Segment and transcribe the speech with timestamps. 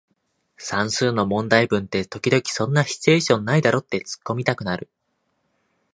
[0.57, 4.89] 算数の問題文って時々そんなシチュエーションないだろってツッコミたくなる